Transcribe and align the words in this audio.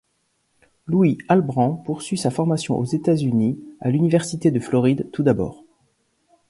Louis 0.87 1.19
Albrand 1.29 1.73
poursuit 1.75 2.17
sa 2.17 2.31
formation 2.31 2.75
aux 2.75 2.85
États-Unis, 2.85 3.59
à 3.81 3.91
l'Université 3.91 4.49
de 4.49 4.59
Floride 4.59 5.07
tout 5.11 5.21
d'abord. 5.21 5.63